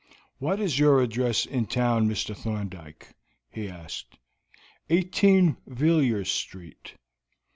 [0.39, 2.35] "What is your address in town, Mr.
[2.35, 3.09] Thorndyke?"
[3.51, 4.17] he asked.
[4.89, 6.95] "18 Villiers Street."